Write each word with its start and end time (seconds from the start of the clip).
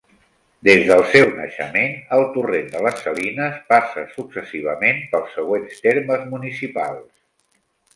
Des 0.67 0.79
del 0.91 1.03
seu 1.11 1.25
naixement, 1.39 1.93
el 2.17 2.25
Torrent 2.39 2.67
de 2.73 2.83
les 2.87 2.99
Salines 3.09 3.61
passa 3.75 4.09
successivament 4.17 5.07
pels 5.15 5.41
següents 5.41 5.89
termes 5.89 6.29
municipals. 6.37 7.11